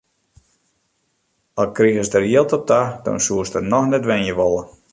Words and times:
Al 1.63 1.69
krigest 1.79 2.15
der 2.17 2.25
jild 2.29 2.55
op 2.59 2.65
ta, 2.73 2.79
dan 3.09 3.23
soest 3.27 3.57
der 3.59 3.67
noch 3.75 3.85
net 3.91 4.09
wenje 4.13 4.33
wolle. 4.41 4.63